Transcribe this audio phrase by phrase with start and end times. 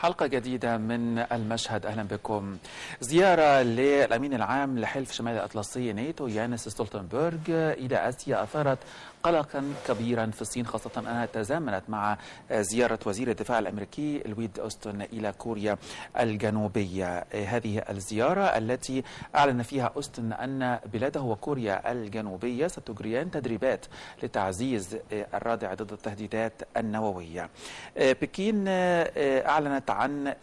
[0.00, 1.86] حلقة جديدة من المشهد.
[1.86, 2.56] أهلا بكم.
[3.00, 8.78] زيارة للأمين العام لحلف شمال الأطلسي ناتو يانس ستولتنبرغ إلى آسيا أثارت
[9.22, 12.18] قلقا كبيرا في الصين خاصة أنها تزامنت مع
[12.52, 15.76] زيارة وزير الدفاع الأمريكي لويد أوستن إلى كوريا
[16.20, 17.24] الجنوبية.
[17.32, 19.02] هذه الزيارة التي
[19.34, 23.86] أعلن فيها أوستن أن بلاده وكوريا الجنوبية ستجريان تدريبات
[24.22, 27.50] لتعزيز الردع ضد التهديدات النووية.
[27.96, 30.34] بكين أعلنت عن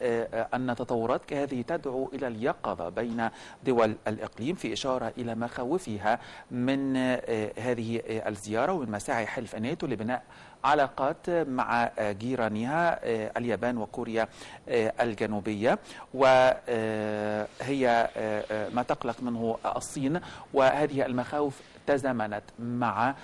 [0.54, 3.30] أن تطورات كهذه تدعو إلى اليقظة بين
[3.66, 6.20] دول الإقليم في إشارة إلى مخاوفها
[6.52, 6.98] من
[7.58, 8.67] هذه الزيارة.
[8.74, 10.24] ومن مساعي حلف ناتو لبناء
[10.64, 13.00] علاقات مع جيرانها
[13.38, 14.28] اليابان وكوريا
[15.02, 15.80] الجنوبية.
[16.14, 18.10] وهي
[18.74, 20.20] ما تقلق منه الصين.
[20.54, 23.16] وهذه المخاوف تزامنت مع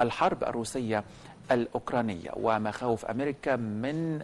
[0.00, 1.04] الحرب الروسية
[1.50, 2.30] الأوكرانية.
[2.36, 4.22] ومخاوف أمريكا من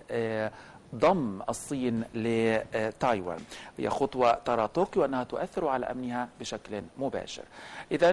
[0.94, 3.40] ضم الصين لتايوان.
[3.78, 7.42] هي خطوة ترى طوكيو أنها تؤثر على أمنها بشكل مباشر.
[7.92, 8.12] إذا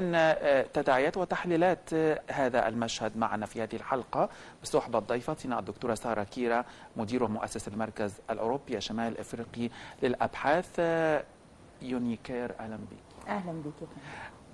[0.64, 1.94] تداعيات وتحليلات
[2.32, 4.30] هذا المشهد معنا في هذه الحلقة.
[4.64, 6.66] بصحبة ضيفتنا الدكتورة سارة كيرا
[6.98, 9.70] مدير ومؤسس المركز الأوروبي الشمال الإفريقي
[10.04, 10.80] للأبحاث.
[11.82, 13.28] يونيكير أهلا بك.
[13.28, 13.88] أهلا بك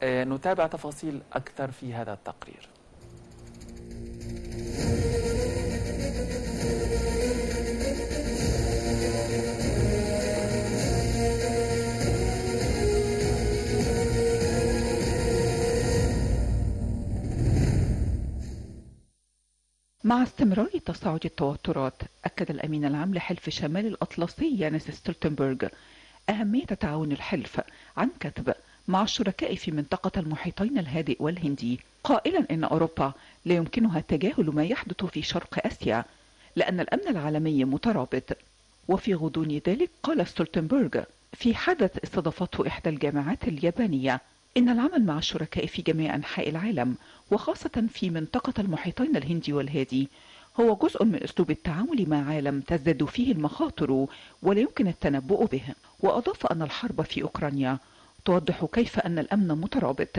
[0.03, 2.70] نتابع تفاصيل أكثر في هذا التقرير.
[20.08, 25.67] مع استمرار تصاعد التوترات أكد الأمين العام لحلف شمال الأطلسي يانس ستولتنبرغ.
[26.30, 27.61] أهمية تعاون الحلف
[27.97, 28.53] عن كتب
[28.88, 31.80] مع الشركاء في منطقة المحيطين الهادئ والهندي.
[32.03, 33.14] قائلا إن أوروبا
[33.45, 36.05] لا يمكنها تجاهل ما يحدث في شرق آسيا
[36.55, 38.38] لأن الأمن العالمي مترابط.
[38.88, 41.03] وفي غضون ذلك قال ستولتنبرغ
[41.33, 44.21] في حدث استضافته إحدى الجامعات اليابانية.
[44.58, 46.95] إن العمل مع الشركاء في جميع أنحاء العالم
[47.32, 50.10] وخاصة في منطقة المحيطين الهندي والهادي
[50.60, 54.08] هو جزء من أسلوب التعامل مع عالم تزداد فيه المخاطر
[54.42, 55.64] ولا يمكن التنبؤ به.
[56.00, 57.78] وأضاف أن الحرب في أوكرانيا
[58.26, 60.10] توضح كيف أن الأمن مترابط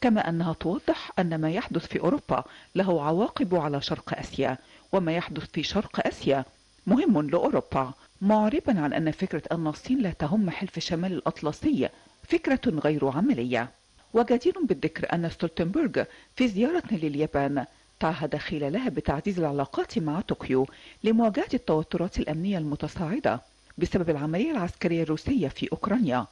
[0.00, 4.58] كما أنها توضح أن ما يحدث في أوروبا له عواقب على شرق آسيا
[4.92, 6.44] وما يحدث في شرق آسيا
[6.86, 11.88] مهم لأوروبا معربا عن أن فكرة أن الصين لا تهم حلف شمال الأطلسي
[12.28, 13.70] فكرة غير عملية.
[14.14, 16.04] وجدير بالذكر أن ستولتنبرغ
[16.36, 17.64] في زيارة لليابان
[18.00, 20.66] تعهد خلالها بتعزيز العلاقات مع طوكيو
[21.04, 23.40] لمواجهة التوترات الأمنية المتصاعدة
[23.78, 26.26] بسبب العملية العسكرية الروسية في أوكرانيا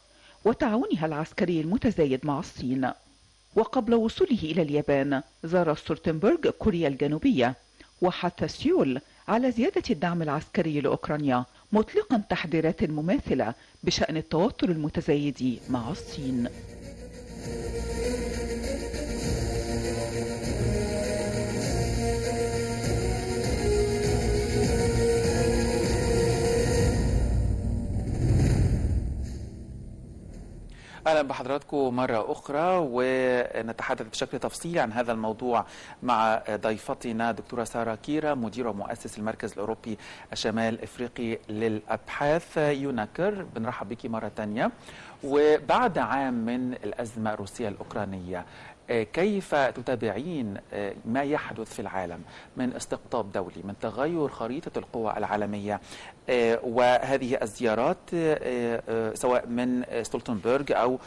[0.44, 2.90] وتعاونها العسكري المتزايد مع الصين.
[3.56, 7.54] وقبل وصوله إلى اليابان زار ستولتنبرغ كوريا الجنوبية
[8.02, 13.54] وحث سيول على زيادة الدعم العسكري لأوكرانيا مطلقا تحذيرات مماثلة
[13.84, 16.48] بشأن التوتر المتزايد مع الصين.
[17.42, 17.89] Thank you.
[31.10, 35.66] أهلا بحضراتكم مرة أخرى ونتحدث بشكل تفصيلي عن هذا الموضوع
[36.02, 39.98] مع ضيفتنا دكتورة سارة كيرا مدير ومؤسس المركز الأوروبي
[40.32, 44.70] الشمال الافريقي للأبحاث يوناكر بنرحب بك مرة ثانية
[45.24, 48.44] وبعد عام من الأزمة الروسية الأوكرانية
[48.90, 50.56] كيف تتابعين
[51.04, 52.20] ما يحدث في العالم
[52.56, 55.80] من استقطاب دولي من تغير خريطة القوى العالمية؟
[56.62, 58.10] وهذه الزيارات
[59.16, 60.98] سواء من ستولتنبرغ أو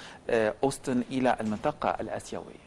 [0.64, 2.64] أوستن إلى المنطقة الآسيوية.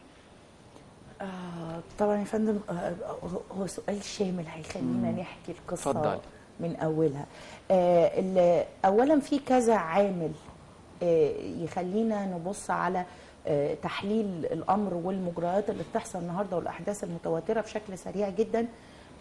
[1.21, 2.93] آه طبعا يا فندم آه
[3.59, 6.19] هو سؤال شامل هيخلينا نحكي القصة فضل.
[6.59, 7.25] من أولها.
[7.71, 10.31] آه أولا في كذا عامل
[11.03, 11.31] آه
[11.63, 13.05] يخلينا نبص على
[13.83, 18.61] تحليل الأمر والمجريات اللي بتحصل النهارده والأحداث المتواترة بشكل سريع جدا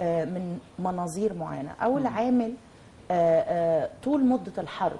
[0.00, 2.06] من مناظير معينة اول.
[2.06, 2.52] عامل
[4.04, 4.98] طول مدة الحرب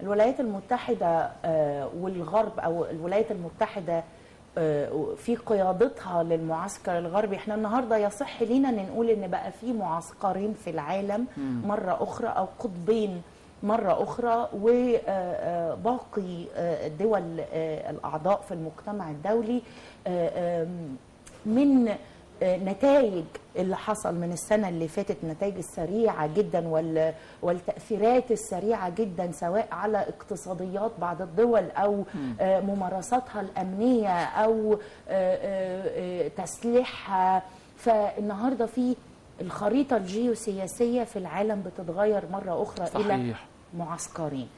[0.00, 1.30] الولايات المتحدة
[2.00, 4.04] والغرب أو الولايات المتحدة
[5.16, 10.70] في قيادتها للمعسكر الغربي إحنا النهارده يصح لينا إن نقول إن بقى في معسكرين في
[10.70, 11.26] العالم.
[11.64, 13.22] مرة أخرى أو قطبين
[13.64, 16.44] مرة أخرى وباقي
[16.86, 17.40] الدول
[17.90, 19.62] الأعضاء في المجتمع الدولي
[21.46, 21.94] من
[22.42, 23.24] نتائج
[23.56, 26.68] اللي حصل من السنة اللي فاتت النتائج السريعة جدا
[27.42, 32.04] والتأثيرات السريعة جدا سواء على اقتصاديات بعض الدول أو
[32.40, 34.78] ممارساتها الأمنية أو
[36.36, 37.42] تسليحها.
[37.76, 38.96] فالنهاردة في
[39.40, 43.46] الخريطة الجيوسياسية في العالم بتتغير مرة أخرى إلى صحيح.
[43.78, 44.48] معسكرين.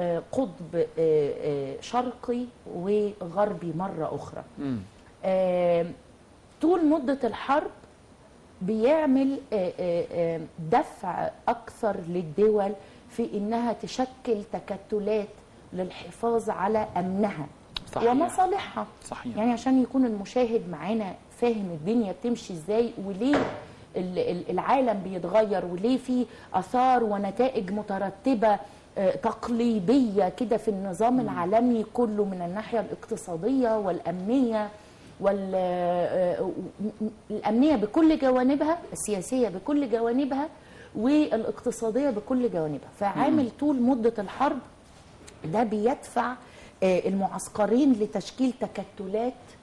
[0.00, 2.44] آه، قطب آه، آه، شرقي
[2.74, 4.44] وغربي مرة أخرى.
[6.60, 7.70] طول مدة الحرب
[8.62, 9.38] بيعمل
[10.70, 12.72] دفع أكثر للدول
[13.10, 15.28] في إنها تشكل تكتلات
[15.72, 17.46] للحفاظ على أمنها
[17.94, 18.10] صحيح.
[18.10, 18.86] ومصالحها.
[19.04, 19.36] صحيح.
[19.36, 23.36] يعني عشان يكون المشاهد معانا فاهم الدنيا بتمشي إزاي وليه
[24.50, 28.58] العالم بيتغير وليه في آثار ونتائج مترتبة
[28.98, 34.68] آه، تقليديه كده في النظام العالمي كله من الناحية الاقتصادية والأمنية
[37.30, 40.48] والامنيه بكل جوانبها السياسية بكل جوانبها
[40.96, 42.88] والاقتصادية بكل جوانبها.
[43.00, 44.58] فعامل طول مدة الحرب
[45.44, 46.32] ده بيدفع
[46.82, 49.55] آه، المعسكرين لتشكيل تكتلات آه، آه، آه،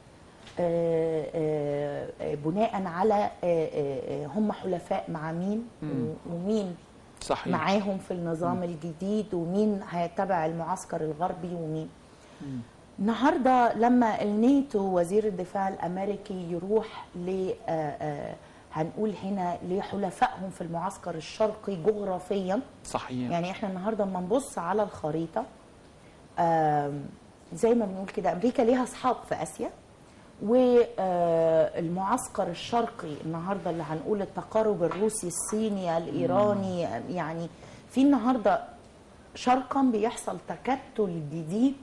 [2.46, 5.68] بناء على آه، آه، آه، هم حلفاء مع مين
[6.32, 6.76] ومين
[7.22, 7.48] صحيح.
[7.48, 11.90] معاهم في النظام الجديد ومين هيتبع المعسكر الغربي ومين.
[13.00, 17.52] النهارده لما الناتو وزير الدفاع الأمريكي يروح ل
[18.74, 22.60] هنقول هنا لحلفائهم في المعسكر الشرقي جغرافيا.
[22.86, 23.32] صحيح.
[23.32, 25.46] يعني إحنا النهارده لما نبص على الخريطة
[27.54, 29.70] زي ما بنقول كده أمريكا ليها أصحاب في آسيا.
[30.44, 37.48] والمعسكر الشرقي النهارده اللي هنقول التقارب الروسي الصيني الإيراني يعني
[37.90, 38.64] في النهارده
[39.36, 41.74] شرقا بيحصل تكتل جديد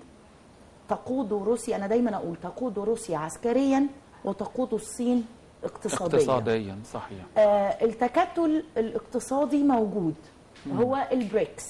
[0.89, 1.77] تقود روسيا.
[1.77, 3.87] أنا دايما أقول تقود روسيا عسكريا
[4.25, 5.27] وتقود الصين
[5.65, 6.19] اقتصاديا.
[6.19, 7.25] اقتصاديا صحيح.
[7.39, 10.15] آه، التكتل الاقتصادي موجود.
[10.77, 11.65] هو البريكس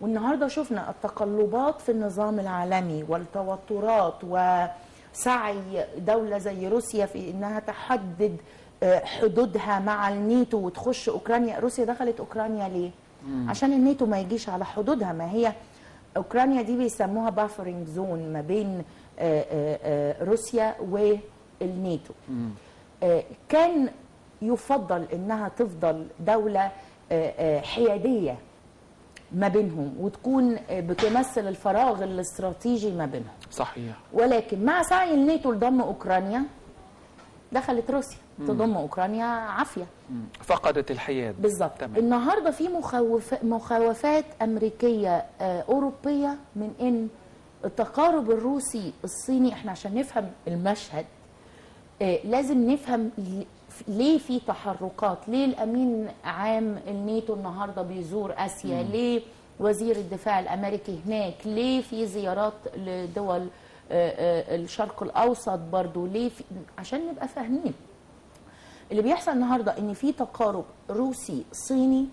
[0.00, 4.24] والنهاردة شفنا التقلبات في النظام العالمي والتوترات
[5.14, 8.36] وسعي دولة زي روسيا في إنها تحدد
[8.82, 11.58] آه، حدودها مع الناتو وتخش أوكرانيا.
[11.58, 12.90] روسيا دخلت أوكرانيا ليه؟
[13.48, 15.12] عشان الناتو ما يجيش على حدودها.
[15.12, 15.52] ما هي
[16.16, 18.82] أوكرانيا دي بيسموها بافرنج زون ما بين
[19.18, 22.12] آه، آه، روسيا والناتو.
[23.02, 23.88] آه، كان
[24.42, 26.70] يفضل إنها تفضل دولة
[27.62, 28.36] حيادية.
[29.34, 33.28] ما بينهم وتكون بتمثل الفراغ الاستراتيجي ما بينهم.
[33.50, 33.96] صحيح.
[34.12, 36.42] ولكن مع سعي الناتو لضم أوكرانيا
[37.52, 38.18] دخلت روسيا.
[38.38, 39.86] تضم أوكرانيا عافية.
[40.42, 41.42] فقدت الحياد.
[41.42, 47.08] بالظبط النهارده في مخوف مخاوفات أمريكية آه، أوروبية من إن
[47.64, 51.04] التقارب الروسي الصيني إحنا عشان نفهم المشهد
[52.02, 53.10] آه، لازم نفهم
[53.88, 59.22] ليه في تحركات؟ ليه الأمين عام الناتو النهارده بيزور آسيا؟ ليه
[59.60, 63.48] وزير الدفاع الأمريكي هناك؟ ليه في زيارات لدول
[63.90, 64.10] آه،
[64.52, 66.44] آه، الشرق الأوسط برضو؟ ليه في
[66.78, 67.74] عشان نبقى فاهمين.
[68.90, 72.06] اللي بيحصل النهارده إن في تقارب روسي صيني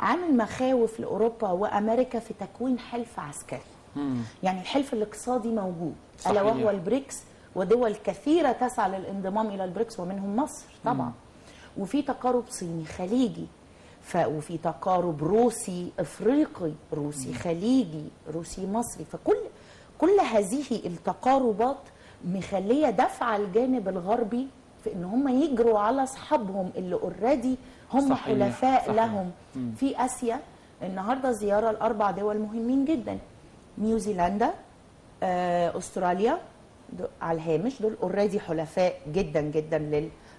[0.00, 3.60] عامل مخاوف لأوروبا وأمريكا في تكوين حلف عسكري.
[3.96, 4.16] مم.
[4.42, 5.94] يعني الحلف الاقتصادي موجود.
[6.26, 6.42] ألا.
[6.42, 7.16] وهو البريكس
[7.58, 11.12] ودول كثيرة تسعى للانضمام إلى البريكس ومنهم مصر طبعا.
[11.78, 13.46] وفي تقارب صيني خليجي
[14.02, 19.04] ف وفي تقارب روسي إفريقي روسي خليجي روسي مصري.
[19.04, 19.36] فكل
[19.98, 21.76] كل هذه التقاربات
[22.24, 24.46] مخلية دفع الجانب الغربي
[24.84, 27.56] في إن هم يجروا على أصحابهم اللي already
[27.92, 28.94] هم صحيح، حلفاء صحيح.
[28.96, 29.30] لهم.
[29.76, 30.40] في آسيا
[30.82, 33.18] النهارده زيارة لأربع دول مهمين جدا.
[33.78, 34.50] نيوزيلندا
[35.22, 36.38] آه، أستراليا
[37.22, 39.78] على الهامش دول already حلفاء جدا جدا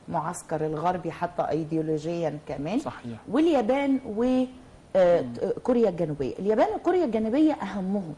[0.09, 2.79] للمعسكر الغربي حتى ايديولوجيا كمان.
[2.79, 3.17] صحيح.
[3.31, 6.33] واليابان وكوريا الجنوبية.
[6.39, 8.13] اليابان وكوريا الجنوبية أهمهم.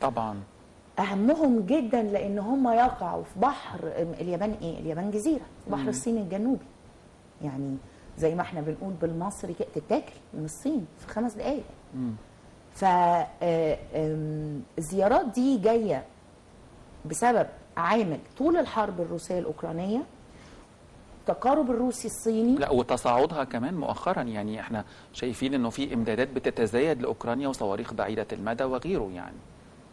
[0.00, 0.40] طبعا.
[0.98, 3.78] أهمهم جدا لأن هم يقعوا في بحر
[4.20, 6.64] اليابان إيه؟ اليابان جزيرة في بحر الصين الجنوبي.
[7.44, 7.76] يعني
[8.18, 11.62] زي ما إحنا بنقول بالمصري تتاكل من الصين في خمس دقائق
[11.94, 12.12] مم.
[13.96, 16.04] فالزيارات دي جاية
[17.04, 20.02] بسبب عامل طول الحرب الروسية الأوكرانية
[21.26, 22.56] تقارب الروسي الصيني.
[22.56, 24.22] لا وتصاعدها كمان مؤخرا.
[24.22, 29.36] يعني إحنا شايفين إنه في إمدادات بتتزايد لأوكرانيا وصواريخ بعيدة المدى وغيره يعني.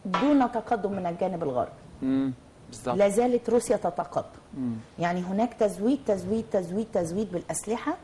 [0.04, 1.70] دون تقدم من الجانب الغربي.
[2.02, 2.32] امم
[2.68, 2.96] بالظبط.
[2.96, 4.74] لا زالت روسيا تتقدم مم.
[4.98, 7.96] يعني هناك تزويد تزويد تزويد تزويد بالأسلحة.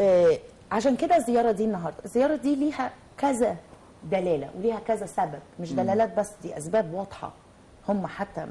[0.00, 0.38] آه،
[0.72, 1.98] عشان كده الزياره دي النهارده.
[2.04, 3.56] الزياره دي ليها كذا
[4.10, 7.32] دلالة وليها كذا سبب مش دلالات بس دي أسباب واضحة.
[7.88, 8.46] هم حتى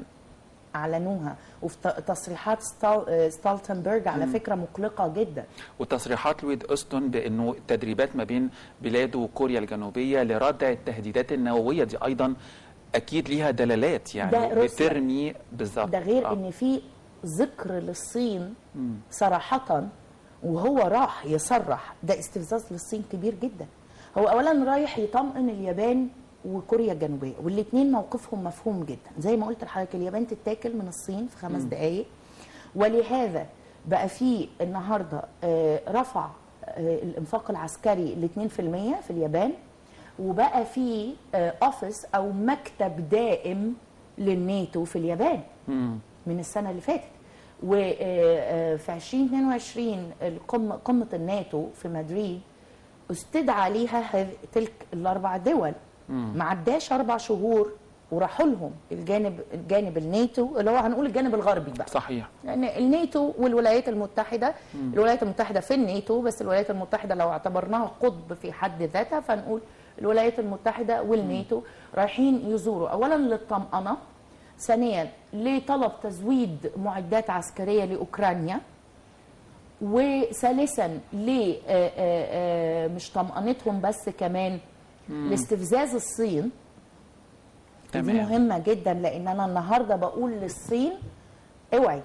[0.76, 5.44] أعلنوها وفي تصريحات ستال- ستالتنبرج على فكرة مقلقة جدا
[5.78, 8.50] وتصريحات لويد أوستون بأنه التدريبات ما بين
[8.82, 12.34] بلاده وكوريا الجنوبية لردع التهديدات النووية دي أيضا
[12.94, 14.54] أكيد ليها دلالات يعني.
[14.64, 16.32] بترمي بالظبط ده غير آه.
[16.32, 16.80] إن في
[17.26, 18.94] ذكر للصين مم.
[19.10, 19.86] صراحة
[20.42, 23.66] وهو راح يصرح ده استفزاز للصين كبير جدا
[24.18, 26.08] هو اولا رايح يطمئن اليابان
[26.46, 27.32] وكوريا الجنوبية.
[27.42, 29.10] والاثنين موقفهم مفهوم جدا.
[29.18, 32.06] زي ما قلت لحضرتك اليابان تتاكل من الصين في خمس دقائق
[32.76, 33.46] ولهذا
[33.86, 36.26] بقى في النهارده آه، رفع
[36.64, 39.52] آه، الإنفاق العسكري ل 2% في اليابان.
[40.18, 43.74] وبقى في آه، اوفيس أو مكتب دائم
[44.18, 45.40] للناتو في اليابان
[46.26, 47.02] من السنة اللي فاتت.
[47.62, 52.40] وفي 2022 القمه قمة الناتو في مدريد
[53.10, 55.72] استدعى ليها تلك الأربع دول.
[56.08, 57.72] ما عداش أربع شهور
[58.10, 61.86] وراحوا لهم الجانب الجانب الناتو اللي هو هنقول الجانب الغربي بقى.
[61.88, 62.28] صحيح.
[62.44, 64.54] لأن الناتو والولايات المتحدة
[64.94, 69.60] الولايات المتحدة في الناتو بس الولايات المتحدة لو اعتبرناها قطب في حد ذاتها فنقول
[69.98, 71.62] الولايات المتحدة والناتو
[71.94, 72.88] رايحين يزوروا.
[72.88, 73.96] اولا للطمأنة
[74.58, 78.60] ثانيا لطلب تزويد معدات عسكرية لأوكرانيا
[79.82, 84.58] وثالثا ل آه، آه، آه، مش طمأنتهم بس كمان
[85.08, 86.42] لاستفزاز الصين.
[86.42, 86.50] دي
[87.92, 88.16] تمام.
[88.16, 90.92] مهمة جدا لأن أنا النهارده بقول للصين
[91.74, 92.02] اوعي.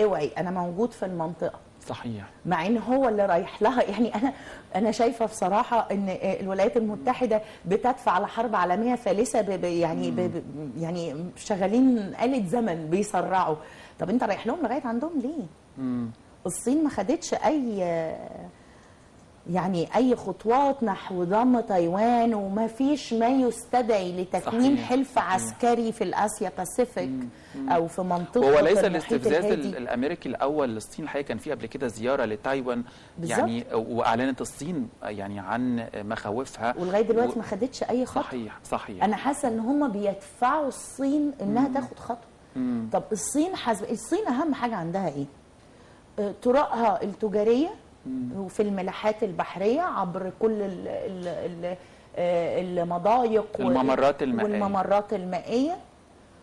[0.00, 1.58] اوعي أنا موجود في المنطقة.
[1.86, 2.24] صحيح.
[2.46, 3.82] مع إن هو اللي رايح لها.
[3.90, 4.32] يعني أنا
[4.74, 10.42] أنا شايفة بصراحة إن الولايات المتحدة بتدفع على حرب عالمية ثالثة ب يعني ب
[10.78, 13.56] يعني شغالين آلة زمن بيسرعوا.
[14.00, 15.44] طب أنت رايح لهم لغاية عندهم ليه؟
[16.46, 17.82] الصين ما خدتش أي
[19.50, 25.18] يعني أي خطوات نحو ضم تايوان وما فيش ما يستدعي لتكوين حلف.
[25.18, 27.10] عسكري في الأسيا باسيفيك
[27.68, 32.24] أو في منطقة هو ليس الاستفزاز الأمريكي الأول للصين الحقيقة كان في قبل كده زيارة
[32.24, 32.84] لتايوان.
[33.24, 36.74] يعني وأعلنت الصين يعني عن مخاوفها.
[36.78, 38.22] ولغاية دلوقتي و- ما خدتش أي خطوة.
[38.22, 39.04] صحيح صحيح.
[39.04, 42.18] أنا حاسة إن هم بيدفعوا الصين إنها تاخد خطوة.
[42.92, 45.24] طب الصين حسب الصين أهم حاجة عندها إيه؟
[46.18, 47.68] آه، طرقها التجارية
[48.36, 51.76] وفي الملاحات البحرية عبر كل ال ال ال
[52.18, 54.50] آه، المضايق الممرات المائية.
[54.52, 55.76] والممرات المائية.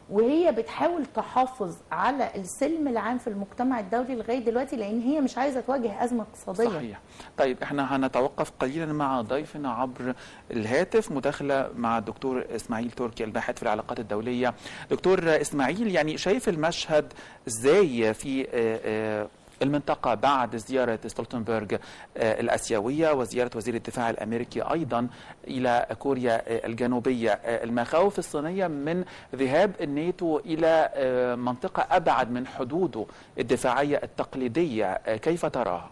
[0.10, 5.62] وهي بتحاول تحافظ على السلم العام في المجتمع الدولي لغاية دلوقتي لأن هي مش عايزة
[5.62, 6.70] تواجه أزمة اقتصادية.
[6.70, 7.00] صحيح.
[7.38, 10.13] طيب إحنا هنتوقف قليلا مع ضيفنا عبر
[10.51, 14.53] الهاتف مداخلة مع الدكتور إسماعيل تركي الباحث في العلاقات الدولية.
[14.91, 17.13] دكتور إسماعيل يعني شايف المشهد
[17.48, 19.27] إزاي في آه، آه،
[19.63, 21.75] المنطقة بعد زيارة ستولتنبرغ
[22.17, 25.08] آه، الآسيوية وزيارة وزير الدفاع الأمريكي أيضا
[25.48, 29.05] إلى كوريا آه، الجنوبية آه، المخاوف الصينية من
[29.36, 30.89] ذهاب الناتو إلى
[31.38, 33.05] منطقة أبعد من حدوده
[33.39, 35.91] الدفاعية التقليدية كيف تراها؟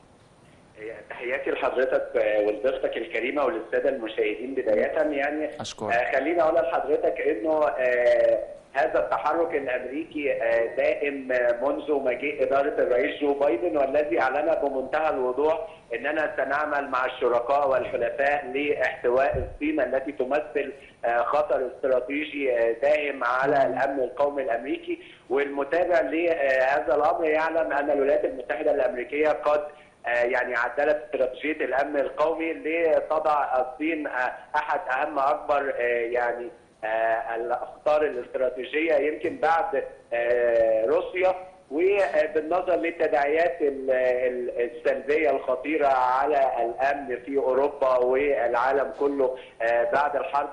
[1.09, 2.09] تحياتي لحضرتك
[2.45, 5.93] ولضيفتك الكريمة وللسادة المشاهدين بداية يعني أشكرك.
[5.93, 8.39] آه، خليني أقول لحضرتك إنه آه،
[8.73, 15.09] هذا التحرك الأمريكي آه، دائم آه، منذ مجيء إدارة الرئيس جو بايدن والذي أعلن بمنتهى
[15.09, 20.73] الوضوح إننا سنعمل مع الشركاء والحلفاء لاحتواء الصين التي تمثل
[21.05, 28.25] آه، خطر استراتيجي آه، داهم على الأمن القومي الأمريكي والمتابع لهذا الأمر يعلم أن الولايات
[28.25, 29.71] المتحدة الأمريكية قد آه،
[30.05, 36.49] يعني عدلت استراتيجيه الأمن القومي لتضع الصين آه، أحد أهم أكبر آه، يعني
[36.83, 41.35] آه، الأخطار الاستراتيجية يمكن بعد آه، روسيا
[41.71, 50.49] وبالنظر للتداعيات ال- ال- السلبية الخطيرة على الأمن في أوروبا والعالم كله آه، بعد الحرب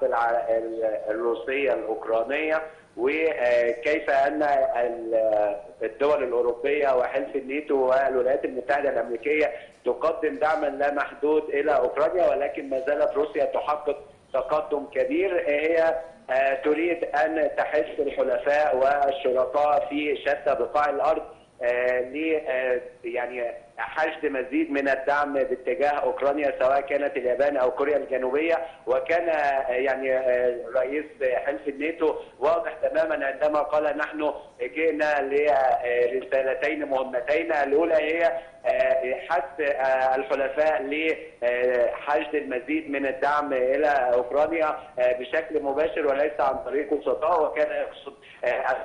[1.10, 2.62] الروسية الأوكرانية.
[2.98, 4.42] وكيف أن
[4.76, 9.52] ال- الدول الأوروبية وحلف الناتو والولايات المتحدة الأمريكية
[9.84, 13.96] تقدم دعما لا محدود إلى أوكرانيا ولكن ما زالت روسيا تحقق
[14.32, 15.48] تقدم كبير.
[15.48, 15.94] هي؟
[16.30, 21.22] آه، تريد أن تحث الحلفاء والشركاء في شتى بقاع الأرض
[21.62, 27.96] آه، ل آه، يعني حشد مزيد من الدعم باتجاه أوكرانيا سواء كانت اليابان أو كوريا
[27.96, 28.54] الجنوبية
[28.86, 31.04] وكان آه، يعني آه، رئيس
[31.46, 38.32] حلف الناتو واضح تماما عندما قال نحن جئنا لرسالتين مهمتين الأولى هي
[38.66, 46.58] آه، حث آه، الحلفاء لحشد المزيد من الدعم إلى أوكرانيا آه، بشكل مباشر وليس عن
[46.64, 48.76] طريق وسطاء وكان يقصد آه،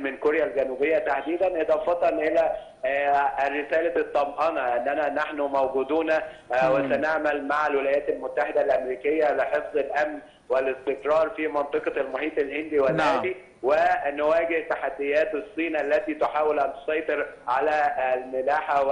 [0.00, 2.52] من كوريا الجنوبية تحديدا إضافة إلى
[2.84, 10.18] آه، رسالة الطمأنة اننا نحن موجودون آه، وسنعمل مع الولايات المتحدة الأمريكية لحفظ الأمن
[10.48, 18.84] والاستقرار في منطقة المحيط الهندي والهادي ونواجه تحديات الصين التي تحاول أن تسيطر على الملاحة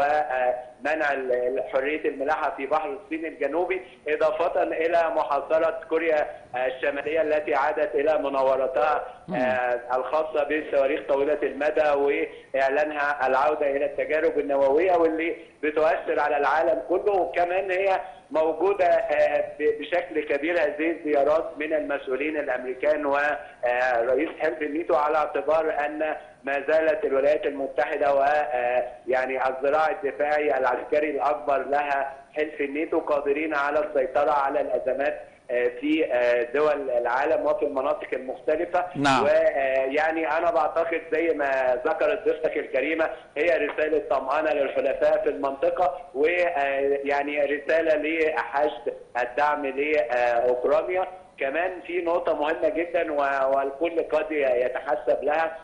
[0.84, 1.06] منع
[1.72, 9.04] حرية الملاحة في بحر الصين الجنوبي إضافة إلى محاصرة كوريا الشمالية التي عادت إلى مناورتها
[9.34, 11.88] آه، الخاصة بالصواريخ طويلة المدى
[12.54, 20.20] وإعلانها العودة إلى التجارب النووية واللي بتؤثر على العالم كله وكمان هي موجودة آه، بشكل
[20.20, 26.16] كبير هذه الزيارات من المسؤولين الأمريكان ورئيس حلف الناتو على اعتبار أن
[26.48, 34.30] ما زالت الولايات المتحدة ويعني الذراع الدفاعي العسكري الأكبر لها حلف الناتو قادرين على السيطرة
[34.30, 39.24] على الأزمات آه، في آه، دول العالم وفي المناطق المختلفة نعم.
[39.24, 47.40] ويعني أنا بعتقد زي ما ذكرت ضيفتك الكريمة هي رسالة طمأنة للحلفاء في المنطقة ويعني
[47.44, 51.06] رسالة لحشد الدعم لأوكرانيا
[51.40, 55.56] كمان في نقطة مهمة جدا و- والكل قد يتحسب لها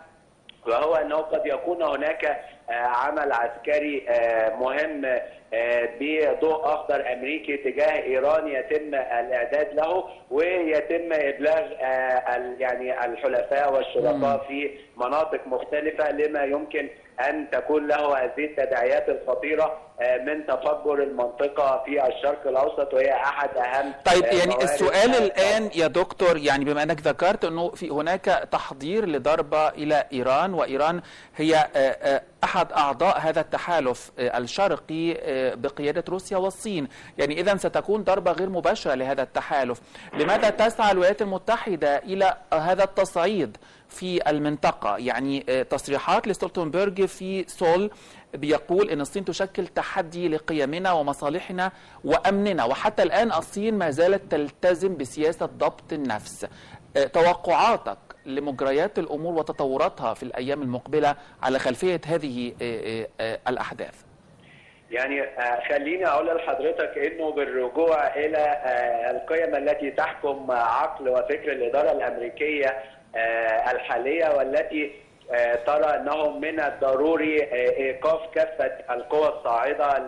[0.67, 2.25] وهو أنه قد يكون هناك
[2.71, 5.05] آه، عمل عسكري آه، مهم
[5.55, 11.73] آه، بضوء أخضر أمريكي تجاه إيران يتم الإعداد له ويتم إبلاغ
[12.59, 16.89] يعني الحلفاء والشركاء في مناطق مختلفة لما يمكن
[17.29, 19.84] أن تكون له هذه التداعيات الخطيرة.
[20.01, 25.71] من تفجر المنطقة في الشرق الأوسط وهي أهم طيب آه، يعني موارد السؤال آه، الآن
[25.75, 31.01] يا دكتور يعني بما أنك ذكرت أنه في هناك تحضير لضربة إلى إيران وإيران
[31.37, 36.89] هي آه، آه، أحد أعضاء هذا التحالف آه، الشرقي آه، بقيادة روسيا والصين.
[37.19, 39.81] يعني إذا ستكون ضربة غير مباشرة لهذا التحالف.
[40.19, 43.57] لماذا تسعى الولايات المتحدة إلى هذا التصعيد؟
[43.95, 44.97] في المنطقة.
[44.99, 47.91] يعني آه، تصريحات لستولتنبرج في سول
[48.35, 51.73] بيقول إن الصين تشكل تحدي لقيمنا ومصالحنا
[52.05, 56.47] وأمننا وحتى الآن الصين ما زالت تلتزم بسياسة ضبط النفس.
[56.97, 63.95] آه، توقعاتك لمجريات الأمور وتطوراتها في الأيام المقبلة على خلفية هذه آه، الأحداث؟
[64.91, 65.23] يعني
[65.69, 68.61] خليني أقول لحضرتك إنه بالرجوع إلى
[69.11, 72.77] القيم التي تحكم عقل وفكر الإدارة الأمريكية
[73.71, 74.93] الحالية والتي
[75.35, 79.99] آه، ترى انه من الضروري آه، إيقاف كافة القوى الصاعدة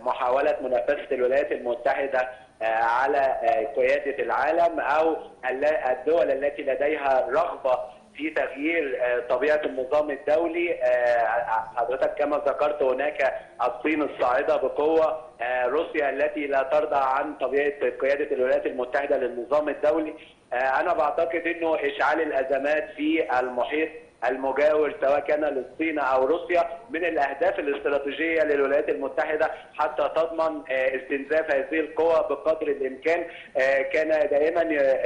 [0.00, 2.28] لمحاوله منافسة الولايات المتحدة
[2.62, 5.16] آه، على آه، قيادة العالم أو
[5.90, 7.78] الدول التي لديها رغبة
[8.16, 10.74] في تغيير آه، طبيعة النظام الدولي.
[10.82, 17.72] آه، حضرتك كما ذكرت هناك الصين الصاعدة بقوة آه، روسيا التي لا ترضى عن طبيعة
[18.00, 20.10] قيادة الولايات المتحدة للنظام الدولي.
[20.10, 20.14] آه،
[20.52, 23.88] أنا بعتقد إنه إشعال الأزمات في المحيط
[24.28, 31.50] المجاور سواء كان للصين أو روسيا من الأهداف الاستراتيجية للولايات المتحدة حتى تضمن آه، استنزاف
[31.54, 33.24] هذه القوى بقدر الإمكان.
[33.56, 34.62] آه، كان دائما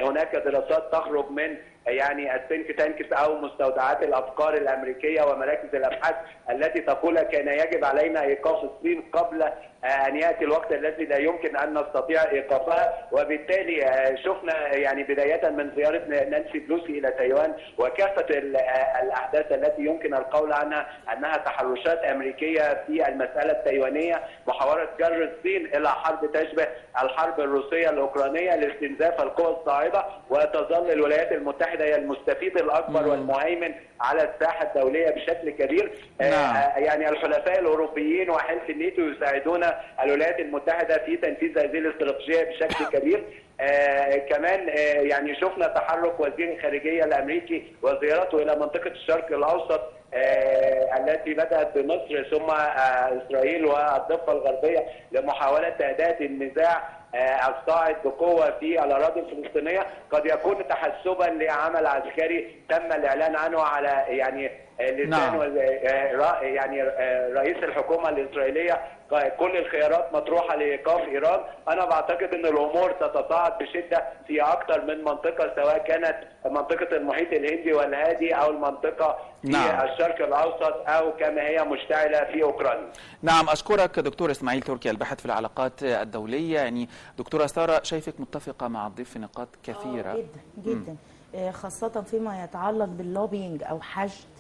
[0.08, 6.14] هناك دراسات تخرج من يعني ال think tanks أو مستودعات الأفكار الأمريكية ومراكز الأبحاث
[6.50, 9.42] التي تقول كان يجب علينا إيقاف الصين قبل
[9.84, 15.50] آه، أن يأتي الوقت الذي لا يمكن أن نستطيع ايقافها وبالتالي آه، شفنا يعني بداية
[15.50, 21.98] من زيارة نانسي بلوسي إلى تايوان وكافة آه، الأحداث التي يمكن القول عنها أنها تحرشات
[21.98, 26.66] أمريكية في المسألة التايوانية محاوله جر الصين إلى حرب تشبه
[27.02, 34.64] الحرب الروسية الأوكرانية لاستنزاف القوى الصاعدة وتظل الولايات المتحدة هي المستفيد الأكبر والمهيمن على الساحة
[34.74, 35.92] الدولية بشكل كبير.
[36.20, 36.56] آه، نعم.
[36.56, 39.64] آه، يعني الحلفاء الأوروبيين وحلف الناتو يساعدون
[40.02, 43.24] الولايات المتحدة في تنفيذ هذه الاستراتيجية بشكل كبير.
[43.60, 49.80] آه كمان آه يعني شفنا تحرك وزير الخارجية الأمريكي وزيارته إلى منطقة الشرق الأوسط
[50.14, 58.84] آه التي بدأت بمصر ثم آه إسرائيل والضفة الغربية لمحاولة تهدئه النزاع الصاعد بقوة في
[58.84, 59.86] الأراضي الفلسطينية.
[60.10, 65.40] قد يكون تحسبا لعمل عسكري تم الإعلان عنه على يعني آه، لسان نعم.
[65.40, 68.80] آه، را- يعني آه، رئيس الحكومة الإسرائيلية.
[69.10, 71.40] ق- كل الخيارات مطروحة لإيقاف إيران.
[71.68, 76.16] أنا بعتقد إن الأمور تتصاعد بشدة في أكثر من منطقة سواء كانت
[76.46, 79.88] منطقة المحيط الهندي والهادي أو المنطقة في نعم.
[79.88, 82.88] الشرق الأوسط أو كما هي مشتعلة في أوكرانيا.
[83.22, 86.54] نعم أشكرك دكتور إسماعيل تركي الباحث في العلاقات الدولية.
[86.60, 90.10] يعني دكتورة سارة شايفك متفقة مع الضيف في نقاط كثيرة.
[90.10, 90.40] آه، جدا
[90.72, 90.96] جدا.
[91.34, 94.31] آه، خاصة فيما يتعلق باللوبينج أو حشد آه،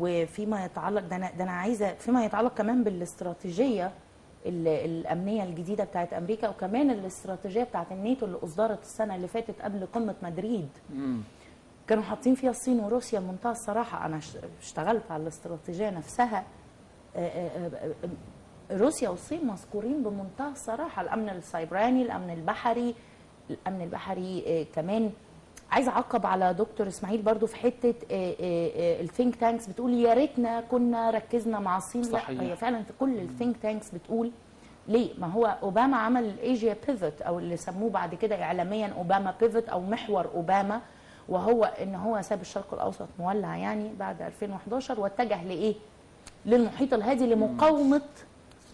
[0.00, 3.92] وفيما يتعلق ده أنا ده أنا عايزة فيما يتعلق كمان بالاستراتيجية
[4.46, 9.86] ال- الأمنية الجديدة بتاعت أمريكا وكمان الاستراتيجية بتاعت الناتو اللي أصدرت السنة اللي فاتت قبل
[9.86, 10.68] قمة مدريد.
[11.86, 14.06] كانوا حاطين فيها الصين وروسيا بمنتهى الصراحة.
[14.06, 16.44] أنا ش- اشتغلت على الاستراتيجية نفسها.
[17.16, 17.70] آه، آه،
[18.72, 21.02] آه، روسيا والصين مذكورين بمنتهى الصراحة.
[21.02, 22.94] الأمن السيبراني الأمن البحري
[23.50, 25.10] الأمن البحري آه، كمان
[25.70, 31.10] عايزه اعقب على دكتور اسماعيل برضو في حتة ال think tanks بتقول يا ريتنا كنا
[31.10, 32.02] ركزنا مع الصين.
[32.02, 32.30] صحيح.
[32.30, 34.30] لا هي فعلا كل ال think tanks بتقول
[34.88, 39.34] ليه؟ ما هو أوباما عمل ال Asia pivot أو اللي سموه بعد كده اعلاميا أوباما
[39.40, 40.80] pivot أو محور أوباما
[41.28, 45.74] وهو إن هو ساب الشرق الأوسط مولع يعني بعد 2011 واتجه لإيه؟
[46.46, 48.02] للمحيط الهادي لمقاومة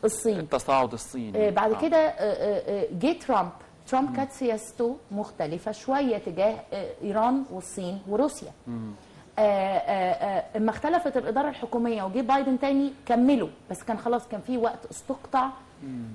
[0.05, 0.39] الصين.
[0.39, 1.47] التصاعد الصيني.
[1.49, 1.81] آه، بعد آه.
[1.81, 3.51] كده آه، آه، آه، جه ترامب
[3.89, 8.53] ترامب كانت سياسته مختلفة شوية تجاه آه، إيران والصين وروسيا.
[8.69, 13.49] آه، آه، آه، اما اختلفت الإدارة الحكومية وجه بايدن تاني كملوا.
[13.71, 15.49] بس كان خلاص كان في وقت استقطع.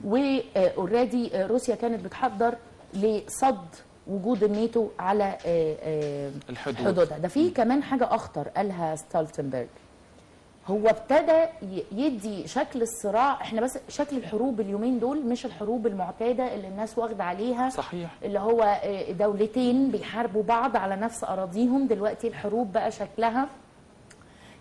[0.05, 2.55] واوريدي روسيا كانت بتحضر
[2.93, 3.65] لصد
[4.07, 5.37] وجود الناتو على
[6.49, 6.75] الحدود.
[6.87, 7.17] حدودها.
[7.17, 9.67] ده في كمان حاجة أخطر قالها ستولتنبرج
[10.69, 11.45] هو ابتدى
[11.91, 17.23] يدي شكل الصراع إحنا بس شكل الحروب اليومين دول مش الحروب المعتادة اللي الناس واخدة
[17.23, 17.69] عليها.
[17.69, 18.09] صحيح.
[18.23, 21.87] اللي هو آه، دولتين بيحاربوا بعض على نفس أراضيهم.
[21.87, 23.47] دلوقتي الحروب بقى شكلها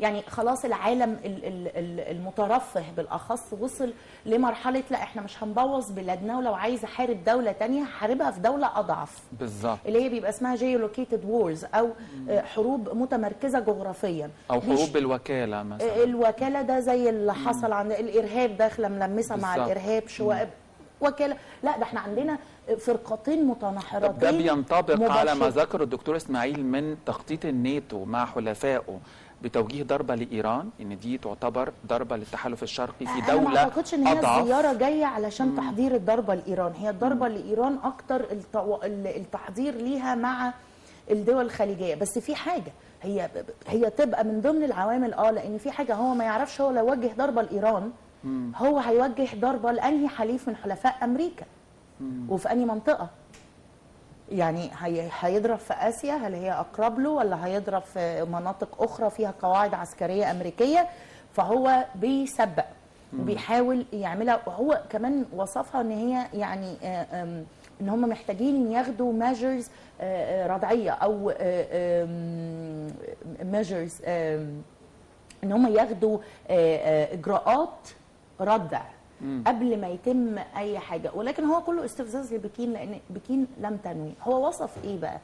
[0.01, 3.93] يعني خلاص العالم ال- ال- ال- المترفه بالاخص وصل
[4.27, 9.19] لمرحله لا إحنا مش هنبوظ بلادنا ولو عايز احارب دوله تانية هحاربها في دوله اضعف.
[9.33, 9.79] بالظبط.
[9.87, 11.89] اللي هي بيبقى اسمها geolocated wars أو
[12.31, 14.31] آه، حروب متمركزة جغرافيا.
[14.51, 16.05] أو حروب بالوكاله مثلا.
[16.05, 19.57] الوكالة ده زي اللي حصل عند الإرهاب داخله ملمسة مع.
[19.57, 20.49] الإرهاب شوية
[21.01, 21.37] وكالة.
[21.63, 22.39] لا ده إحنا عندنا
[22.79, 28.99] فرقتين متناحرتين ده بينطبق على ما ذكره الدكتور إسماعيل من تخطيط الناتو مع حلفائه.
[29.43, 34.07] بتوجيه ضربة لإيران إن دي تعتبر ضربة للتحالف الشرقي في أنا ما دولة أعتقدش إن
[34.07, 34.41] هي أضعف.
[34.43, 36.73] الزياره جاية علشان تحضير الضربة لإيران.
[36.73, 40.53] هي الضربة لإيران أكتر التو- ال- التحضير ليها مع
[41.11, 41.95] الدول الخليجية.
[41.95, 42.73] بس في حاجة
[43.03, 43.29] هي
[43.67, 47.11] هي تبقى من ضمن العوامل آه لأن في حاجة هو ما يعرفش هو لو وجه
[47.19, 47.91] ضربة لإيران
[48.57, 51.45] هو هيوجه ضربة لأنهي حليف من حلفاء أمريكا.
[52.29, 53.09] وفي أنهي منطقة؟
[54.33, 59.35] يعني هي هيضرب في آسيا؟ هل هي أقرب له ولا هيضرب في مناطق أخرى فيها
[59.43, 60.89] قواعد عسكرية أمريكية؟
[61.33, 62.65] فهو بيسبق
[63.21, 64.41] وبيحاول يعملها.
[64.47, 67.43] وهو كمان وصفها إن هي يعني آه،
[67.81, 69.71] إن هم محتاجين ياخدوا measures
[70.47, 71.33] ردعيه أو
[73.43, 74.03] measures
[75.45, 77.89] إن هم ياخدوا آه، آه، إجراءات
[78.41, 78.83] ردع.
[79.47, 81.11] قبل ما يتم أي حاجة.
[81.15, 84.13] ولكن هو كله استفزاز لبكين لأن بكين لم تنوي.
[84.23, 85.21] هو وصف إيه بقى؟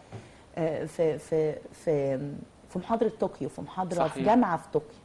[0.57, 2.19] آه، في في في
[2.71, 4.25] في محاضرة طوكيو في محاضرة في صحيح.
[4.25, 4.99] جامعة في طوكيو.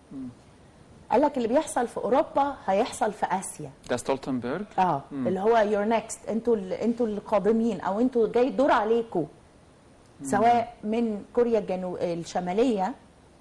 [1.12, 3.70] قال لك اللي بيحصل في أوروبا هيحصل في آسيا.
[3.90, 8.72] ده ستولتنبرج آه اللي هو you're next أنتوا أنتوا اللي قادمين أو أنتوا جاي الدور
[8.72, 9.26] عليكم
[10.24, 12.94] سواء من كوريا الجنوب الشمالية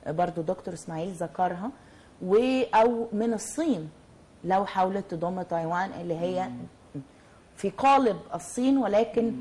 [0.06, 1.70] برضو دكتور إسماعيل ذكرها
[2.22, 2.36] و
[2.74, 3.90] أو من الصين.
[4.44, 6.48] لو حاولت تضم تايوان اللي هي
[7.56, 9.32] في قلب الصين ولكن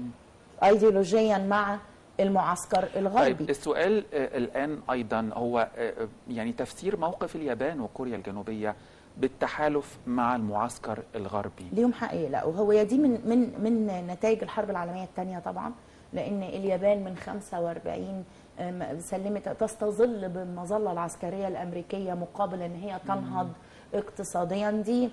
[0.64, 1.78] ايديولوجيا مع
[2.20, 3.34] المعسكر الغربي.
[3.34, 8.76] طيب السؤال آه، الآن أيضا هو آه، آه، يعني تفسير موقف اليابان وكوريا الجنوبية
[9.18, 11.66] بالتحالف مع المعسكر الغربي.
[11.74, 15.72] ليهم حق يقلقوا هو يا دي من من من نتائج الحرب العالمية الثانية طبعا
[16.14, 18.24] لأن اليابان من 45
[18.60, 23.50] أم، سلمت تستظل بالمظله العسكرية الأمريكية مقابل إن هي تنهض
[23.94, 24.72] اقتصاديا.
[24.72, 25.10] دي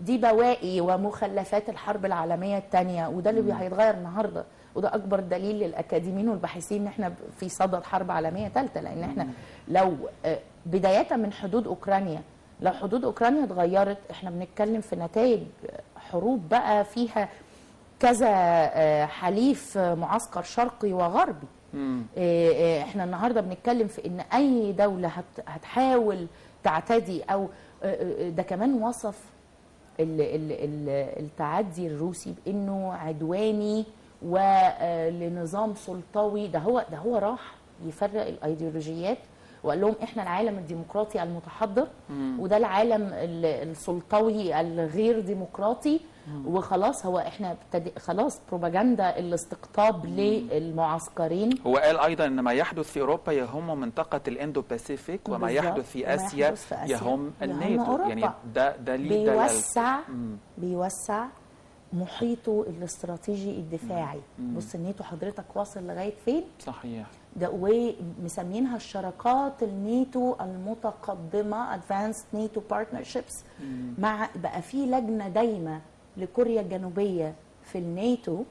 [0.00, 6.80] دي بواقي ومخلفات الحرب العالمية الثانية وده اللي هيتغير النهارده وده أكبر دليل للأكاديميين والباحثين
[6.80, 9.28] إن إحنا في صدد حرب عالمية ثالثه لأن إحنا
[9.68, 12.22] لو آه، بداية من حدود أوكرانيا
[12.60, 15.40] لو حدود أوكرانيا اتغيرت إحنا بنتكلم في نتائج
[15.96, 17.28] حروب بقى فيها
[18.00, 21.46] كذا آه، حليف آه، معسكر شرقي وغربي.
[22.82, 26.26] إحنا النهارده بنتكلم في إن أي دولة هت- هتحاول
[26.64, 27.48] تعتدي أو
[28.28, 29.18] ده كمان وصف
[30.00, 33.84] ال- ال- ال- التعدي الروسي بإنه عدواني
[34.22, 36.48] ولنظام سلطوي.
[36.48, 37.54] ده هو ده هو راح
[37.86, 39.18] يفرق الأيديولوجيات
[39.64, 41.86] وقال لهم إحنا العالم الديمقراطي المتحضر
[42.38, 46.00] وده العالم ال- السلطوي الغير ديمقراطي
[46.46, 47.56] وخلاص هو إحنا
[47.98, 51.50] خلاص بروباجندا الاستقطاب للمعسكرين.
[51.66, 55.50] هو قال أيضا أن ما يحدث في أوروبا يهم منطقة الإندو باسيفيك وما.
[55.50, 56.96] يحدث في يحدث في آسيا.
[56.96, 57.98] يهم الناتو.
[58.08, 58.96] يعني ده ده.
[58.96, 60.36] بيوسع مم.
[60.58, 61.26] بيوسع
[61.92, 64.20] محيطه الاستراتيجي الدفاعي.
[64.38, 67.06] بص الناتو حضرتك واصل لغاية فين؟ صحيح.
[67.36, 73.44] ده ومسمينها الشراكات الناتو المتقدمة advanced NATO partnerships
[73.98, 75.80] مع بقى في لجنة دايمة
[76.16, 78.42] لكوريا الجنوبية في الناتو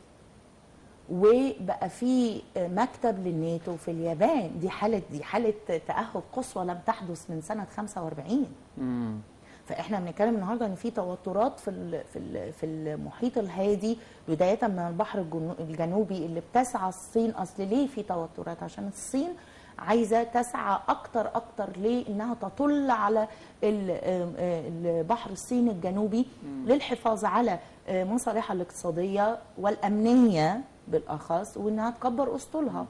[1.11, 4.59] وبقى في مكتب للناتو في اليابان.
[4.59, 5.53] دي حالة دي حالة
[5.87, 8.45] تاهب قصوى لم تحدث من سنة 45
[8.77, 9.19] مم.
[9.65, 13.97] فإحنا بنتكلم النهارده إن في توترات في ال- في ال- في المحيط الهادي
[14.27, 17.31] بداية من البحر الجنو- الجنوبي اللي بتسعى الصين.
[17.31, 19.29] أصل ليه في توترات؟ عشان الصين
[19.79, 23.27] عايزة تسعى أكتر أكتر ليه؟ إنها تطل على
[23.63, 26.25] البحر الصيني الجنوبي
[26.65, 32.85] للحفاظ على آه، مصالحها الاقتصادية والأمنية بالأخص وإنها تكبر أسطولها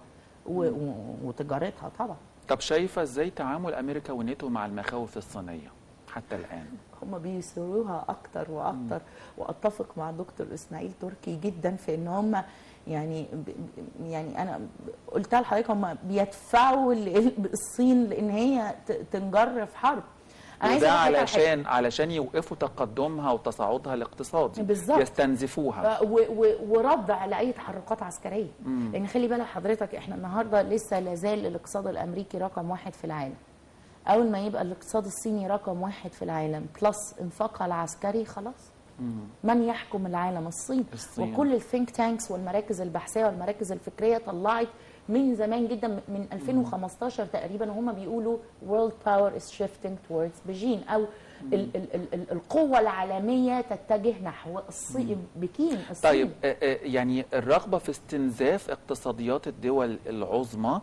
[1.24, 2.16] وتجارتها طبعا.
[2.48, 5.72] طب شايفة إزاي تعامل أمريكا والناتو مع المخاوف الصينية
[6.14, 6.66] حتى الآن؟
[7.04, 9.02] هم بيسروها أكتر وأكتر.
[9.38, 12.44] وأتفق مع دكتور إسماعيل تركي جدا في إن هم
[12.88, 13.26] يعني
[14.04, 14.60] يعني أنا
[15.12, 18.76] قلتها لحضرتك هم بيدفعوا ال- الصين لإن هي
[19.12, 20.04] تنجر في حرب.
[20.64, 20.92] وده.
[20.92, 24.62] علشان علشان يوقفوا تقدمها وتصاعدها الاقتصادي.
[24.64, 25.00] بالظبط.
[25.02, 26.00] يستنزفوها.
[26.70, 28.48] وردع لاي تحركات عسكرية.
[28.94, 33.36] لأن خلي بالك حضرتك إحنا النهارده لسه لازال الاقتصاد الأمريكي رقم واحد في العالم.
[34.08, 38.73] أول ما يبقى الاقتصاد الصيني رقم واحد في العالم plus انفاقها العسكري خلاص.
[39.44, 41.34] من يحكم العالم؟ الصين, الصين.
[41.34, 44.68] وكل ال think tanks والمراكز البحثية والمراكز الفكرية طلعت
[45.10, 48.38] من زمان جدا من 2015 تقريبا وهم بيقولوا
[48.70, 51.06] world power is shifting towards Beijing أو
[51.54, 56.12] ال ال ال ال القوة العالمية تتجه نحو الصين بكين الصين.
[56.12, 60.82] طيب آه، آه، يعني الرغبة في استنزاف اقتصاديات الدول العظمى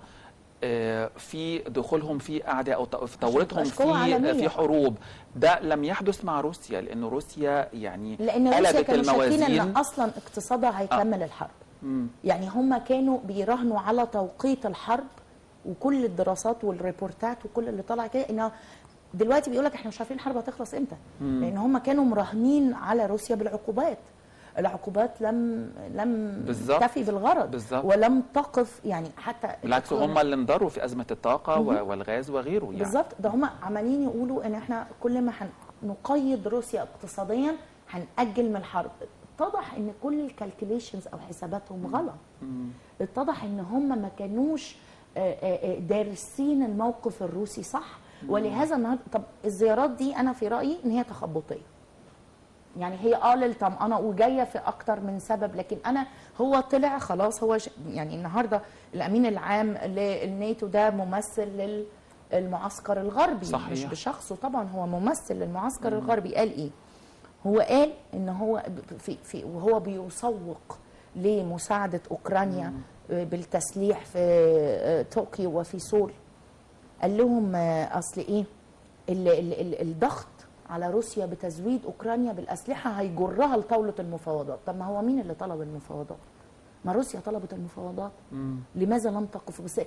[1.16, 4.32] في دخولهم في أعداء أو ت- في قوة في عالمية.
[4.32, 4.96] في حروب.
[5.36, 9.76] ده لم يحدث مع روسيا لأن روسيا يعني لأن روسيا كانوا شاكين الموازين.
[9.76, 11.50] أصلا اقتصادها هيكمل الحرب.
[11.82, 12.06] مم.
[12.24, 15.04] يعني هم كانوا بيراهنوا على توقيت الحرب
[15.66, 18.52] وكل الدراسات والريبورتات وكل اللي طالع كده إنه
[19.14, 20.96] دلوقتي بيقول لك إحنا مش عارفين الحرب هتخلص إمتى.
[21.20, 23.98] لأن هم كانوا مراهنين على روسيا بالعقوبات.
[24.58, 26.80] العقوبات لم لم بالظبط.
[26.82, 27.84] تفي بالغرض بالظبط.
[27.84, 32.76] ولم تقف يعني حتى بالعكس هم اللي انضروا في أزمة الطاقة و- والغاز وغيره يعني.
[32.78, 33.06] بالظبط.
[33.20, 35.32] ده هم عمالين يقولوا إن إحنا كل ما
[35.82, 37.52] هنقيد روسيا اقتصاديا
[37.90, 38.90] هنأجل من الحرب
[39.38, 42.14] اتضح إن كل الكالكوليشنز أو حساباتهم غلط.
[43.00, 44.76] اتضح إن هم ما كانوش
[45.88, 47.98] دارسين الموقف الروسي صح.
[48.28, 51.62] ولهذا النهارده طب الزيارات دي أنا في رأيي إن هي تخبطية.
[52.78, 56.06] يعني هي آه للطمأنة وجاية في أكتر من سبب لكن أنا
[56.40, 57.58] هو طلع خلاص هو.
[57.88, 58.62] يعني النهارده
[58.94, 61.84] الأمين العام للناتو ده ممثل
[62.32, 63.70] للمعسكر الغربي صحيح.
[63.70, 66.70] مش بشخصه طبعا هو ممثل للمعسكر الغربي قال إيه؟
[67.46, 68.62] هو قال إن هو
[68.98, 70.78] في في وهو بيسوق
[71.16, 72.72] لمساعدة أوكرانيا
[73.10, 76.12] بالتسليح في آه، طوكيو وفي سول
[77.02, 78.44] قال لهم آه، أصل إيه
[79.08, 80.26] ال ال ال الضغط
[80.70, 84.58] على روسيا بتزويد أوكرانيا بالأسلحة هيجرها لطاولة المفاوضات.
[84.66, 86.18] طب ما هو مين اللي طلب المفاوضات؟
[86.84, 88.10] ما روسيا طلبت المفاوضات.
[88.74, 89.78] لماذا لم تقف؟ بس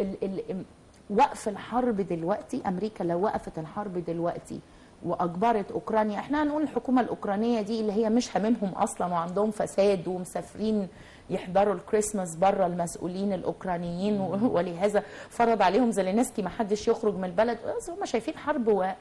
[0.00, 0.64] ال ال
[1.10, 4.60] وقف الحرب دلوقتي أمريكا لو وقفت الحرب دلوقتي
[5.04, 10.88] وأجبرت أوكرانيا إحنا هنقول الحكومة الأوكرانية دي اللي هي مش هاممهم أصلا وعندهم فساد ومسافرين
[11.30, 17.58] يحضروا الكريسماس بره المسؤولين الأوكرانيين ولهذا فرض عليهم زيلينسكي ما حدش يخرج من البلد.
[17.88, 18.92] هم شايفين حرب و-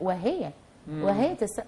[0.92, 1.62] وهي تس...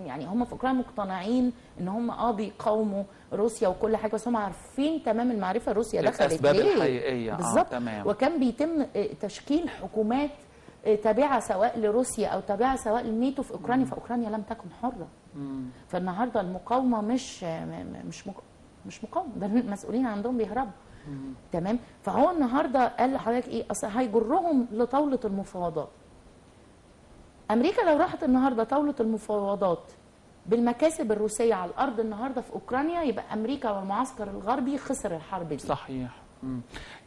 [0.00, 5.02] يعني هم في اوكرانيا مقتنعين إن هم آه بيقاوموا روسيا وكل حاجة بس هم عارفين
[5.02, 7.66] تمام المعرفة روسيا دخلت ليه؟ الحقيقية، آه، بالظبط.
[7.70, 8.06] تمام.
[8.06, 10.30] وكان بيتم آه، تشكيل حكومات
[10.86, 15.08] آه، تابعة سواء لروسيا أو تابعة سواء للناتو في أوكرانيا فأوكرانيا لم تكن حرة.
[15.88, 17.64] فالنهاردة المقاومة مش آه،
[18.08, 18.24] مش.
[18.86, 19.30] مش مقاومة.
[19.36, 20.72] ده المسؤولين عندهم بيهربوا.
[21.52, 25.88] تمام؟ فهو النهارده قال لحضرتك إيه؟ أصل هيجرهم لطاولة المفاوضات.
[27.50, 29.92] أمريكا لو راحت النهارده طاولة المفاوضات
[30.46, 35.58] بالمكاسب الروسية على الأرض النهارده في أوكرانيا يبقى أمريكا والمعسكر الغربي خسر الحرب دي.
[35.58, 36.10] صحيح.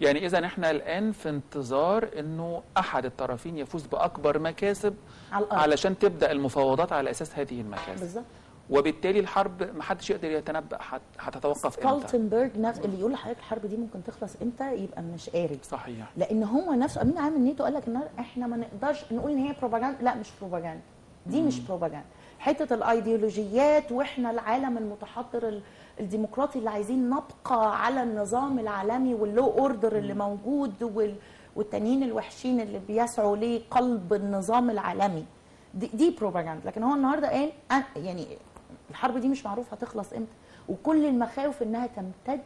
[0.02, 4.96] يعني إذا إحنا الآن في انتظار إنه أحد الطرفين يفوز بأكبر مكاسب
[5.32, 5.62] على الأرض.
[5.62, 8.00] علشان تبدأ المفاوضات على أساس هذه المكاسب.
[8.00, 8.26] بالظبط.
[8.70, 13.66] وبالتالي الحرب ما حدش يقدر يتنبأ هت- هتتوقف إمتى؟ ستولتنبرج نفس اللي يقول لحضرتك الحرب
[13.66, 16.06] دي ممكن تخلص إمتى؟ يبقى مش قاري صحيح.
[16.18, 19.56] لأن هو نفسه أمين عام الناتو قال لك إن إحنا ما نقدرش نقول إن هي
[19.60, 20.82] بروباجندا لا مش بروباجندا
[21.26, 22.06] دي مش بروباجندا
[22.40, 25.62] حتة الإيديولوجيات وإحنا العالم المتحضر ال-
[26.00, 31.16] الديمقراطي اللي عايزين نبقى على النظام العالمي وال world order اللي موجود وال
[31.56, 35.26] والتانيين الوحشين اللي بيسعوا لقلب النظام العالمي.
[35.74, 37.52] دي, دي بروباجندا لكن هو النهارده قال
[37.96, 38.28] يعني
[38.90, 40.32] الحرب دي مش معروف هتخلص إمتى
[40.70, 42.42] وكل المخاوف إنها تمتد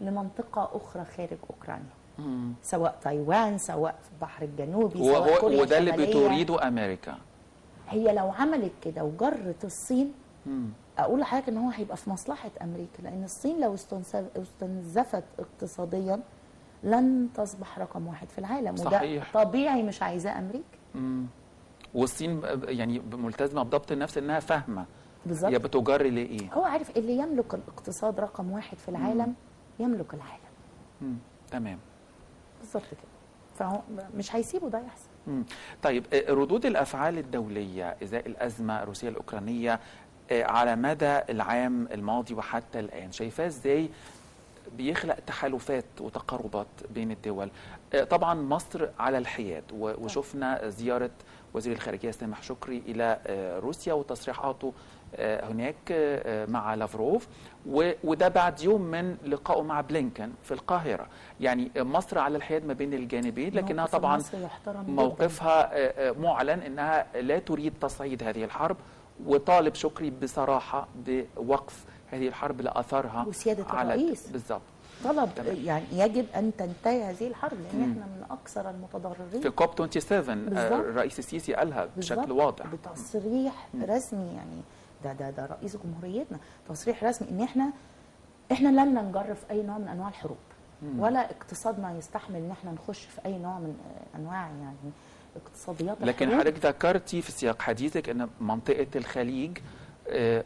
[0.00, 2.52] لمنطقة أخرى خارج أوكرانيا مم.
[2.62, 5.92] سواء تايوان سواء في البحر الجنوبي سواء كوريا وده اللي.
[5.92, 7.18] بتريده أمريكا
[7.88, 10.12] هي لو عملت كده وجرت الصين
[10.46, 10.68] مم.
[10.98, 16.20] أقول لحضرتك إن هو هيبقى في مصلحة أمريكا لأن الصين لو استنزف- استنزفت اقتصاديا
[16.84, 19.30] لن تصبح رقم واحد في العالم صحيح.
[19.36, 21.26] وده طبيعي مش عايزاه أمريكا مم.
[21.94, 24.84] والصين يعني ملتزمة بضبط النفس إنها فاهمة
[25.26, 25.52] بالظبط.
[25.52, 29.34] هي بتجري لايه هو عارف اللي يملك الاقتصاد رقم واحد في العالم
[29.78, 30.40] يملك العالم.
[31.00, 31.16] مم.
[31.50, 31.78] تمام.
[32.60, 33.00] بالظبط كده.
[33.58, 33.80] فهو
[34.16, 35.44] مش هيسيبوا ده يحصل مم.
[35.82, 39.80] طيب آه، ردود الأفعال الدولية إزاء الأزمة الروسيه الأوكرانية
[40.30, 43.88] آه، على مدى العام الماضي وحتى الآن شايفاه إزاي
[44.76, 47.50] بيخلق تحالفات وتقاربات بين الدول؟
[48.10, 51.10] طبعا مصر على الحياد وشفنا زيارة
[51.54, 54.72] وزير الخارجية سامح شكري إلى آه، روسيا وتصريحاته
[55.16, 57.28] آه، هناك آه، مع لافروف.
[58.04, 61.06] وده بعد يوم من لقائه مع بلينكن في القاهرة.
[61.40, 64.22] يعني مصر على الحياد ما بين الجانبين لكنها طبعا.
[64.88, 68.76] موقفها آه، آه، معلن إنها لا تريد تصعيد هذه الحرب.
[69.26, 74.28] وطالب شكري بصراحة بوقف هذه الحرب لاثارها وسيادة على الرئيس.
[74.30, 74.60] بالضبط.
[75.04, 75.56] طلب تمام.
[75.64, 80.48] يعني يجب أن تنتهي هذه الحرب لأن إحنا من أكثر المتضررين في كوب 27 آه،
[80.48, 80.72] بالظبط.
[80.86, 82.32] الرئيس السيسي قالها بشكل.
[82.32, 84.60] واضح بتصريح رسمي يعني
[85.04, 87.72] ده ده ده رئيس جمهوريتنا تصريح رسمي إن إحنا
[88.52, 90.36] إحنا لن ننجر في أي نوع من أنواع الحروب
[90.98, 93.76] ولا اقتصادنا يستحمل إن إحنا نخش في أي نوع من
[94.14, 94.90] آه، أنواع يعني
[95.36, 96.30] اقتصاديات لكن.
[96.40, 99.58] حضرتك ذكرتي في سياق حديثك إن منطقة الخليج
[100.08, 100.44] آه،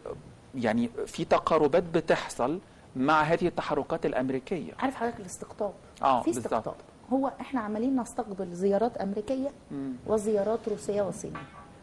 [0.54, 2.60] يعني في تقاربات بتحصل
[2.96, 4.72] مع هذه التحركات الأمريكية.
[4.79, 5.72] عارف حضرتك الاستقطاب؟
[6.03, 6.31] آه، في.
[6.31, 6.74] استقطاب.
[7.12, 9.92] هو إحنا عمالين نستقبل زيارات أمريكية مم.
[10.07, 11.37] وزيارات روسية وصينيه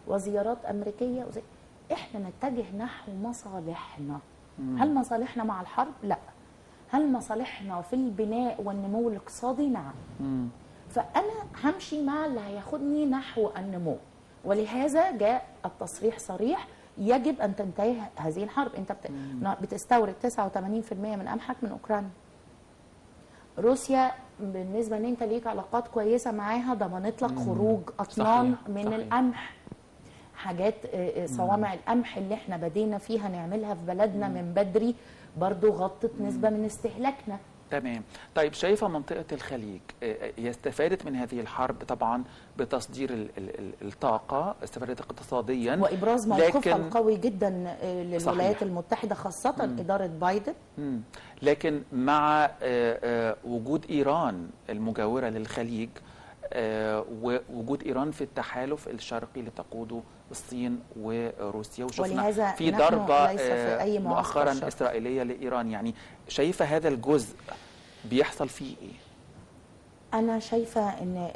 [0.07, 1.41] وزيارات أمريكية وزي...
[1.91, 4.19] إحنا نتجه نحو مصالحنا.
[4.77, 6.17] هل مصالحنا مع الحرب؟ لا.
[6.89, 9.93] هل مصالحنا في البناء والنمو الاقتصادي؟ نعم.
[10.19, 10.47] مم.
[10.89, 13.97] فأنا همشي مع اللي هياخدني نحو النمو.
[14.45, 16.67] ولهذا جاء التصريح صريح
[16.97, 18.75] يجب أن تنتهي هذه الحرب.
[18.75, 19.11] أنت بت...
[19.61, 22.09] بتستورد 89% من قمحك من أوكرانيا.
[23.59, 28.95] روسيا بالنسبة إن أنت ليك علاقات كويسة معاها ضمنت لك خروج اطنان صحيح، من صحيح.
[28.95, 29.53] القمح.
[30.35, 34.95] حاجات آه، آه، صوامع القمح اللي إحنا بدينا فيها نعملها في بلدنا من بدري
[35.37, 37.37] برضو غطت نسبة من استهلاكنا.
[37.71, 38.03] تمام
[38.35, 42.23] طيب شايفة منطقة الخليج آه، هي استفادت من هذه الحرب طبعا
[42.57, 47.47] بتصدير ال- ال- ال- الطاقة استفادت اقتصاديا وإبراز موقفها القوي جدا
[47.81, 48.21] آه، للولايات
[48.55, 48.61] صحيح.
[48.61, 51.01] المتحدة خاصة إدارة بايدن مم.
[51.41, 55.89] لكن مع آه، آه، وجود إيران المجاورة للخليج
[56.53, 60.01] آه، ووجود إيران في التحالف الشرقي اللي تقوده
[60.31, 62.71] الصين وروسيا وشفنا في
[63.31, 64.67] ليس في آه، أي مؤخرا شرقي.
[64.67, 65.95] إسرائيلية لإيران يعني
[66.27, 67.35] شايفة هذا الجزء
[68.05, 68.93] بيحصل فيه إيه؟
[70.13, 71.27] أنا شايفة إن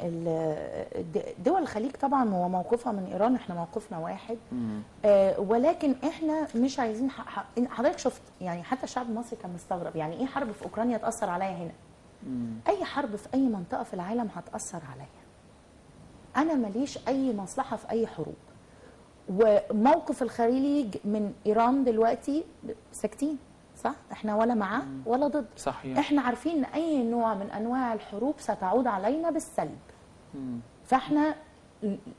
[1.44, 4.38] دول الخليج طبعا هو موقفها من إيران إحنا موقفنا واحد.
[5.04, 7.10] آه ولكن إحنا مش عايزين
[7.70, 11.50] حضرتك شفت يعني حتى الشعب المصري كان مستغرب يعني إيه حرب في أوكرانيا تأثر عليا
[11.56, 11.72] هنا
[12.26, 12.54] مم.
[12.68, 15.06] أي حرب في أي منطقة في العالم هتأثر عليا
[16.36, 18.34] أنا ماليش أي مصلحة في أي حروب
[19.28, 22.44] وموقف الخليج من إيران دلوقتي
[22.92, 23.38] ساكتين
[23.84, 25.46] صح؟ إحنا ولا معاه ولا ضد.
[25.56, 25.98] صحيح.
[25.98, 29.78] إحنا عارفين إن أي نوع من أنواع الحروب ستعود علينا بالسلب.
[30.34, 30.60] مم.
[30.84, 31.34] فإحنا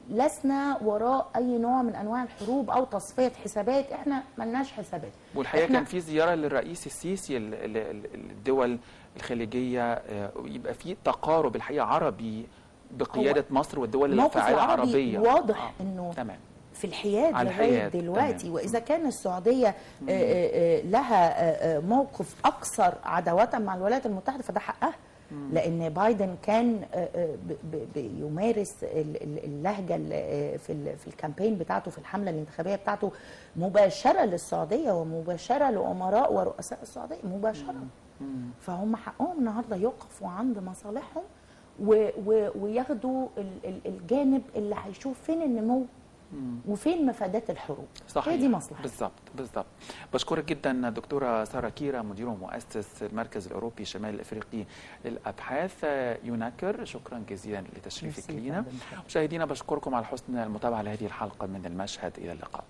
[0.09, 3.91] لسنا وراء أي نوع من أنواع الحروب أو تصفيه حسابات.
[3.91, 5.11] إحنا ملناش حسابات.
[5.35, 8.79] والحقيقة كان في زيارة للرئيس السيسي ال- ال- ال- الدول
[9.15, 12.47] الخليجية آه، يبقى في تقارب الحقيقة عربي
[12.91, 15.19] بقيادة مصر والدول الفاعلة العربي العربية.
[15.33, 16.39] واضح آه، إنه تمام.
[16.83, 18.37] في الحياد لغاية الحياد، دلوقتي.
[18.43, 18.53] تمام.
[18.55, 19.73] وإذا كان السعودية آه،
[20.09, 24.93] آه، آه، لها موقف أكثر عداوة مع الولايات المتحدة فده حقها.
[25.51, 26.81] لأن بايدن كان
[27.95, 33.11] بيمارس ال- ال- اللهجة ال- في ال- في الكامبين بتاعته في الحملة الانتخابية بتاعته
[33.55, 37.75] مباشرة للسعودية ومباشرة لأمراء ورؤساء السعودية مباشرة.
[38.61, 41.23] فهم حقهم النهارده يقفوا عند مصالحهم
[41.79, 45.85] و و وياخدوا ال- ال- الجانب اللي هيشوف فين النمو.
[46.67, 48.33] وفين مفادات الحروب؟ صحيح.
[48.33, 49.65] هي دي مصلحه بالظبط بالظبط
[50.13, 54.65] بشكرك جدا دكتورة سارة كيرة مدير ومؤسس المركز الأوروبي الشمال الافريقي
[55.05, 55.83] للأبحاث.
[56.23, 58.65] يوناكر شكرا جزيلا لتشريفك لينا.
[59.07, 62.63] مشاهدينا بشكركم على حسن المتابعة لهذه الحلقة من المشهد إلى اللقاء.